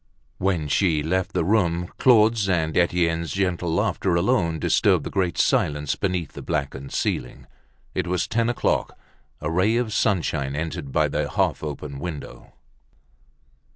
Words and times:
When 0.39 0.67
she 0.67 1.03
left 1.03 1.33
the 1.33 1.45
room, 1.45 1.89
Claude's 1.99 2.49
and 2.49 2.75
Etienne's 2.75 3.33
gentle 3.33 3.71
laughter 3.71 4.15
alone 4.15 4.57
disturbed 4.57 5.03
the 5.03 5.11
great 5.11 5.37
silence 5.37 5.95
beneath 5.95 6.33
the 6.33 6.41
blackened 6.41 6.91
ceiling. 6.91 7.45
It 7.93 8.07
was 8.07 8.27
ten 8.27 8.49
o'clock. 8.49 8.97
A 9.41 9.51
ray 9.51 9.77
of 9.77 9.93
sunshine 9.93 10.55
entered 10.55 10.91
by 10.91 11.07
the 11.07 11.29
half 11.29 11.63
open 11.63 11.99
window. 11.99 12.53